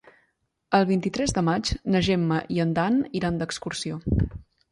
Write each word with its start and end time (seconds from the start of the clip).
El 0.77 0.85
vint-i-tres 0.91 1.33
de 1.39 1.43
maig 1.49 1.71
na 1.95 2.01
Gemma 2.09 2.39
i 2.57 2.61
en 2.65 2.73
Dan 2.79 2.99
iran 3.21 3.37
d'excursió. 3.43 4.01